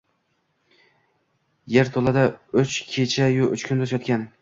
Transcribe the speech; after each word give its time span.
Yerto‘lada 1.75 2.25
uch 2.65 2.83
kecha-yu 2.97 3.55
uch 3.59 3.71
kunduz 3.73 3.99
yotgan 3.99 4.31